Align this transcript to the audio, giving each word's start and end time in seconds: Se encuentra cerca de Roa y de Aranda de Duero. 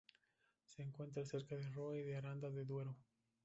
Se 0.65 0.81
encuentra 0.81 1.23
cerca 1.25 1.55
de 1.55 1.69
Roa 1.69 1.95
y 1.95 2.01
de 2.01 2.15
Aranda 2.17 2.49
de 2.49 2.65
Duero. 2.65 2.97